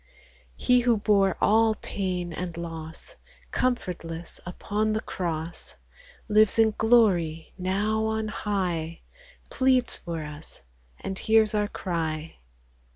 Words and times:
He 0.55 0.79
who 0.79 0.97
bore 0.97 1.37
all 1.39 1.75
pain 1.75 2.33
and 2.33 2.57
loss, 2.57 3.17
Comfortless 3.51 4.39
upon 4.47 4.93
the 4.93 4.99
cross, 5.01 5.75
Lives 6.27 6.57
in 6.57 6.73
glory 6.75 7.53
now 7.55 8.05
on 8.07 8.27
high, 8.29 9.01
Pleads 9.51 9.97
for 9.97 10.23
us, 10.23 10.61
and 11.01 11.19
hears 11.19 11.53
our 11.53 11.67
cry. 11.67 12.37